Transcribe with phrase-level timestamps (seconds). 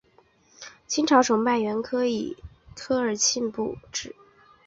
[0.87, 2.35] 清朝崇德元年以
[2.75, 4.15] 科尔沁部置。